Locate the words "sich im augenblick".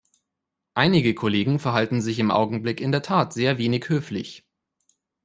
2.01-2.81